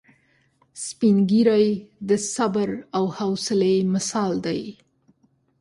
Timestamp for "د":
2.09-2.11